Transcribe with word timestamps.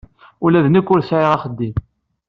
Ula 0.45 0.65
d 0.65 0.67
nekk 0.69 0.87
ur 0.93 1.01
sɛiɣ 1.03 1.31
axeddim. 1.35 1.75